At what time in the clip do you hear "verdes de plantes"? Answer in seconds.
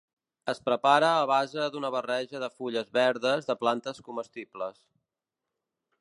2.99-4.01